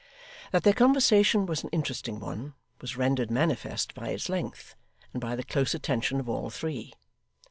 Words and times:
That 0.51 0.63
their 0.63 0.73
conversation 0.73 1.45
was 1.45 1.61
an 1.61 1.69
interesting 1.71 2.19
one, 2.19 2.55
was 2.81 2.97
rendered 2.97 3.29
manifest 3.29 3.93
by 3.93 4.07
its 4.09 4.29
length, 4.29 4.73
and 5.13 5.21
by 5.21 5.35
the 5.35 5.43
close 5.43 5.75
attention 5.75 6.19
of 6.19 6.27
all 6.27 6.49
three. 6.49 6.93